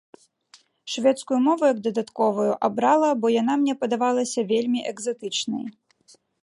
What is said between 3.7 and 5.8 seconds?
падавалася вельмі экзатычнай.